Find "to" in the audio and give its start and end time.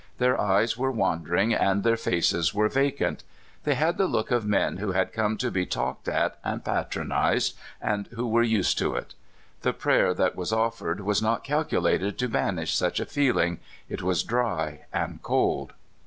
5.37-5.51, 8.79-8.95, 12.17-12.27